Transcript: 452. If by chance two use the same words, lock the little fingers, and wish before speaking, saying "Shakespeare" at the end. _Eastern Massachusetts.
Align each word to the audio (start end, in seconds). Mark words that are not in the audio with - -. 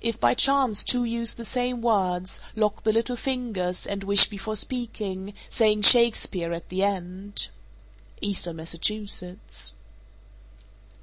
452. 0.00 0.08
If 0.08 0.18
by 0.18 0.32
chance 0.32 0.82
two 0.82 1.04
use 1.04 1.34
the 1.34 1.44
same 1.44 1.82
words, 1.82 2.40
lock 2.56 2.84
the 2.84 2.90
little 2.94 3.16
fingers, 3.18 3.86
and 3.86 4.02
wish 4.02 4.26
before 4.30 4.56
speaking, 4.56 5.34
saying 5.50 5.82
"Shakespeare" 5.82 6.54
at 6.54 6.70
the 6.70 6.82
end. 6.82 7.48
_Eastern 8.22 8.54
Massachusetts. 8.54 9.74